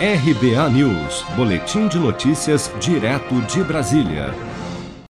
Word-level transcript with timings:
RBA 0.00 0.70
News, 0.70 1.24
Boletim 1.34 1.88
de 1.88 1.98
Notícias, 1.98 2.70
direto 2.78 3.34
de 3.52 3.64
Brasília. 3.64 4.32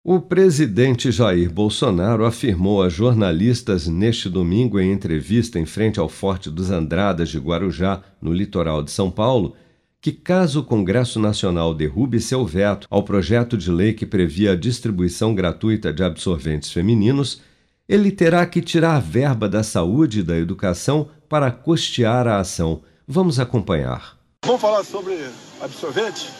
O 0.02 0.18
presidente 0.18 1.12
Jair 1.12 1.52
Bolsonaro 1.52 2.24
afirmou 2.24 2.82
a 2.82 2.88
jornalistas 2.88 3.86
neste 3.86 4.30
domingo, 4.30 4.80
em 4.80 4.90
entrevista 4.90 5.58
em 5.58 5.66
frente 5.66 6.00
ao 6.00 6.08
Forte 6.08 6.48
dos 6.48 6.70
Andradas 6.70 7.28
de 7.28 7.38
Guarujá, 7.38 8.00
no 8.22 8.32
litoral 8.32 8.82
de 8.82 8.90
São 8.90 9.10
Paulo, 9.10 9.54
que 10.00 10.12
caso 10.12 10.60
o 10.60 10.64
Congresso 10.64 11.20
Nacional 11.20 11.74
derrube 11.74 12.18
seu 12.18 12.46
veto 12.46 12.86
ao 12.88 13.02
projeto 13.02 13.58
de 13.58 13.70
lei 13.70 13.92
que 13.92 14.06
previa 14.06 14.52
a 14.52 14.56
distribuição 14.56 15.34
gratuita 15.34 15.92
de 15.92 16.02
absorventes 16.02 16.72
femininos, 16.72 17.42
ele 17.86 18.10
terá 18.10 18.46
que 18.46 18.62
tirar 18.62 18.98
verba 18.98 19.46
da 19.46 19.62
saúde 19.62 20.20
e 20.20 20.22
da 20.22 20.38
educação 20.38 21.10
para 21.28 21.50
custear 21.50 22.26
a 22.26 22.40
ação. 22.40 22.80
Vamos 23.06 23.38
acompanhar. 23.38 24.19
Vamos 24.42 24.62
falar 24.62 24.82
sobre 24.84 25.28
absorvente? 25.60 26.30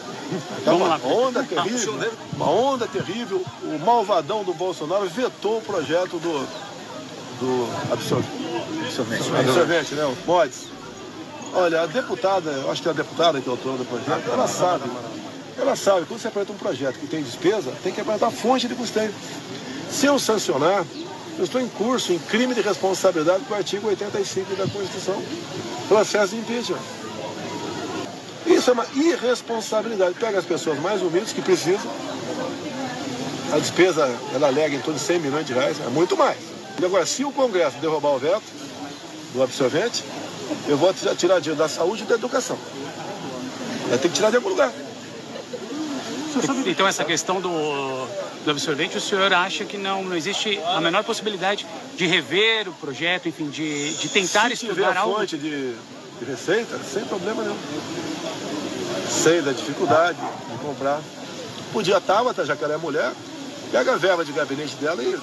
Tá 0.64 0.72
uma 0.72 0.96
onda 1.06 1.44
terrível, 1.44 1.94
uma 2.32 2.50
onda 2.50 2.88
terrível. 2.88 3.44
O 3.62 3.78
malvadão 3.78 4.42
do 4.42 4.54
Bolsonaro 4.54 5.06
vetou 5.08 5.58
o 5.58 5.62
projeto 5.62 6.18
do, 6.18 6.48
do 7.38 7.92
absorvente. 7.92 9.30
Absorvente, 9.38 9.94
né? 9.94 10.04
O 10.06 10.16
mods. 10.26 10.68
Olha, 11.52 11.82
a 11.82 11.86
deputada, 11.86 12.50
acho 12.70 12.80
que 12.80 12.88
é 12.88 12.90
a 12.90 12.94
deputada 12.94 13.40
que 13.40 13.48
é 13.48 13.50
autora 13.50 13.76
do 13.76 13.84
projeto, 13.84 14.30
ela 14.30 14.48
sabe, 14.48 14.90
ela 15.58 15.76
sabe, 15.76 16.06
quando 16.06 16.20
você 16.20 16.28
apresenta 16.28 16.52
um 16.52 16.56
projeto 16.56 16.98
que 16.98 17.06
tem 17.06 17.22
despesa, 17.22 17.70
tem 17.82 17.92
que 17.92 18.00
apresentar 18.00 18.30
fonte 18.30 18.66
de 18.66 18.74
custeio. 18.74 19.12
Se 19.90 20.06
eu 20.06 20.18
sancionar, 20.18 20.86
eu 21.36 21.44
estou 21.44 21.60
em 21.60 21.68
curso 21.68 22.12
em 22.12 22.18
crime 22.18 22.54
de 22.54 22.60
responsabilidade 22.60 23.44
com 23.44 23.52
o 23.52 23.56
artigo 23.56 23.88
85 23.88 24.56
da 24.56 24.66
Constituição, 24.68 25.22
processo 25.88 26.34
de 26.34 26.40
impeachment. 26.40 26.78
Uma 28.72 28.86
irresponsabilidade. 28.94 30.14
Pega 30.14 30.38
as 30.38 30.44
pessoas 30.44 30.78
mais 30.78 31.02
humildes 31.02 31.32
que 31.32 31.42
precisam. 31.42 31.90
A 33.52 33.58
despesa, 33.58 34.08
ela 34.32 34.46
alega 34.46 34.76
em 34.76 34.80
torno 34.80 34.94
de 34.98 35.04
100 35.04 35.18
milhões 35.18 35.44
de 35.44 35.52
reais, 35.52 35.76
é 35.84 35.88
muito 35.88 36.16
mais. 36.16 36.38
E 36.80 36.84
agora, 36.84 37.04
se 37.04 37.24
o 37.24 37.32
Congresso 37.32 37.78
derrubar 37.78 38.10
o 38.10 38.18
veto 38.18 38.44
do 39.34 39.42
absorvente, 39.42 40.04
eu 40.68 40.76
vou 40.76 40.94
tirar 40.94 41.40
dinheiro 41.40 41.56
da 41.56 41.68
saúde 41.68 42.04
e 42.04 42.06
da 42.06 42.14
educação. 42.14 42.56
Eu 43.90 43.98
tenho 43.98 44.10
que 44.12 44.16
tirar 44.16 44.30
de 44.30 44.36
algum 44.36 44.50
lugar. 44.50 44.72
Então 46.64 46.86
essa 46.86 47.04
questão 47.04 47.40
do, 47.40 48.06
do 48.44 48.50
absorvente, 48.52 48.96
o 48.96 49.00
senhor 49.00 49.32
acha 49.32 49.64
que 49.64 49.76
não, 49.76 50.04
não 50.04 50.16
existe 50.16 50.60
a 50.64 50.80
menor 50.80 51.02
possibilidade 51.02 51.66
de 51.96 52.06
rever 52.06 52.68
o 52.68 52.72
projeto, 52.74 53.28
enfim, 53.28 53.48
de, 53.50 53.94
de 53.94 54.08
tentar 54.08 54.46
Se 54.46 54.54
estudar 54.54 54.74
tiver 54.74 54.96
algo? 54.96 55.16
fonte 55.18 55.36
de, 55.36 55.72
de 55.72 56.24
receita, 56.24 56.78
sem 56.78 57.04
problema 57.04 57.42
nenhum. 57.42 57.58
Sei 59.22 59.42
da 59.42 59.52
dificuldade 59.52 60.18
de 60.18 60.58
comprar. 60.64 60.98
Podia 61.74 61.98
estar, 61.98 62.24
tá, 62.32 62.42
já 62.42 62.56
que 62.56 62.64
ela 62.64 62.72
é 62.72 62.76
mulher, 62.78 63.12
pega 63.70 63.92
a 63.92 63.96
verba 63.98 64.24
de 64.24 64.32
gabinete 64.32 64.74
dela 64.76 65.02
e 65.02 65.14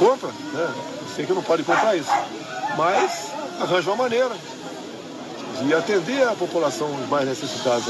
compra. 0.00 0.30
Né? 0.52 0.74
Sei 1.14 1.24
que 1.24 1.32
não 1.32 1.44
pode 1.44 1.62
comprar 1.62 1.96
isso. 1.96 2.10
Mas 2.76 3.32
arranja 3.60 3.88
uma 3.88 4.02
maneira 4.02 4.32
de 5.64 5.72
atender 5.72 6.26
a 6.26 6.32
população 6.32 6.90
mais 7.08 7.28
necessitada. 7.28 7.84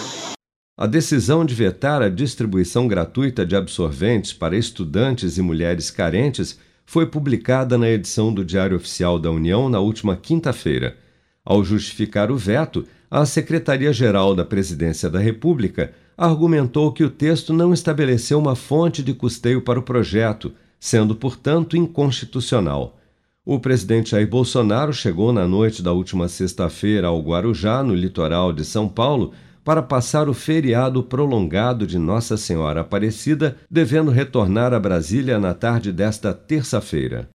A 0.76 0.86
decisão 0.86 1.42
de 1.42 1.54
vetar 1.54 2.02
a 2.02 2.10
distribuição 2.10 2.86
gratuita 2.86 3.46
de 3.46 3.56
absorventes 3.56 4.34
para 4.34 4.58
estudantes 4.58 5.38
e 5.38 5.42
mulheres 5.42 5.90
carentes 5.90 6.58
foi 6.84 7.06
publicada 7.06 7.78
na 7.78 7.88
edição 7.88 8.30
do 8.30 8.44
Diário 8.44 8.76
Oficial 8.76 9.18
da 9.18 9.30
União 9.30 9.70
na 9.70 9.80
última 9.80 10.16
quinta-feira. 10.16 10.98
Ao 11.42 11.64
justificar 11.64 12.30
o 12.30 12.36
veto, 12.36 12.86
a 13.14 13.26
Secretaria-Geral 13.26 14.34
da 14.34 14.42
Presidência 14.42 15.10
da 15.10 15.18
República 15.18 15.92
argumentou 16.16 16.90
que 16.90 17.04
o 17.04 17.10
texto 17.10 17.52
não 17.52 17.74
estabeleceu 17.74 18.38
uma 18.38 18.56
fonte 18.56 19.02
de 19.02 19.12
custeio 19.12 19.60
para 19.60 19.78
o 19.78 19.82
projeto, 19.82 20.50
sendo, 20.80 21.14
portanto, 21.14 21.76
inconstitucional. 21.76 22.98
O 23.44 23.60
presidente 23.60 24.12
Jair 24.12 24.26
Bolsonaro 24.26 24.94
chegou 24.94 25.30
na 25.30 25.46
noite 25.46 25.82
da 25.82 25.92
última 25.92 26.26
sexta-feira 26.26 27.08
ao 27.08 27.20
Guarujá, 27.20 27.82
no 27.82 27.94
litoral 27.94 28.50
de 28.50 28.64
São 28.64 28.88
Paulo, 28.88 29.32
para 29.62 29.82
passar 29.82 30.26
o 30.26 30.32
feriado 30.32 31.02
prolongado 31.02 31.86
de 31.86 31.98
Nossa 31.98 32.38
Senhora 32.38 32.80
Aparecida, 32.80 33.58
devendo 33.70 34.10
retornar 34.10 34.72
a 34.72 34.80
Brasília 34.80 35.38
na 35.38 35.52
tarde 35.52 35.92
desta 35.92 36.32
terça-feira. 36.32 37.28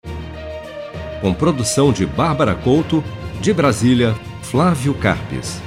Com 1.20 1.34
produção 1.34 1.92
de 1.92 2.06
Bárbara 2.06 2.54
Couto, 2.54 3.04
de 3.42 3.52
Brasília, 3.52 4.16
Flávio 4.50 4.94
Carpes. 4.94 5.60